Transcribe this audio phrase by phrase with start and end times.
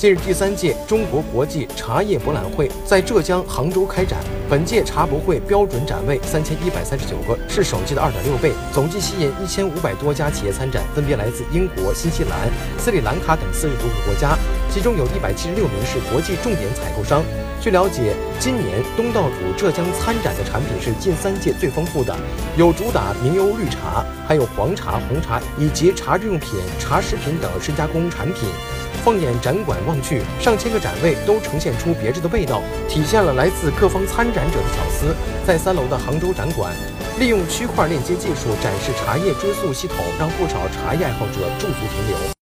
[0.00, 4.18] 近日，第三届中国国际茶叶博览会在浙江杭州开展。
[4.48, 14.38] 本届茶博会标准展位三千一百三十九个，是首届的二点六倍，总计吸引一千五百多家企业参展，分别来自英国、新西兰、斯里兰卡等四十多个国家，
[14.72, 17.22] 其中有一百七十六名是国际重点采购商。
[17.60, 22.16] 据了解，今年东道主浙江参展的产品是近三届最丰富的，
[22.56, 28.48] 有主打名优绿茶，还有黄茶、红茶以及茶日用品、茶食品等深加工产品。
[29.02, 35.16] 放眼展馆望去，上千个展位都呈现出别致的味道，体现了来自各方参展者的巧思。
[35.44, 36.72] 在三楼的杭州展馆，
[37.18, 42.30] 利用区块链接技术展示茶叶追溯系统，让不少茶叶爱好者驻足停留。